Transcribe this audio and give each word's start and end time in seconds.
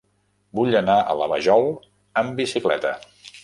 Vull 0.59 0.77
anar 0.79 0.95
a 1.11 1.15
la 1.21 1.29
Vajol 1.35 1.69
amb 2.23 2.35
bicicleta. 2.41 2.99